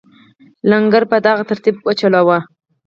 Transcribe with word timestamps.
لنګر 0.69 1.03
په 1.11 1.17
دغه 1.25 1.43
ترتیب 1.49 1.75
وچلاوه. 1.87 2.37